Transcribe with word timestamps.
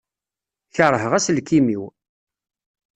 Kerheɣ 0.75 1.11
aselkim-iw. 1.17 1.83